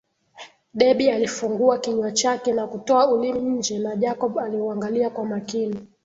Debby 0.73 1.11
alifungua 1.11 1.77
kinywa 1.77 2.11
chake 2.11 2.53
na 2.53 2.67
kutoa 2.67 3.07
ulimi 3.11 3.39
nje 3.39 3.79
na 3.79 3.95
Jacob 3.95 4.39
aliuangalia 4.39 5.09
kwa 5.09 5.25
makini 5.25 5.87